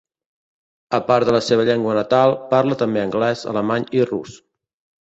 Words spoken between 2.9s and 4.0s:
anglès, alemany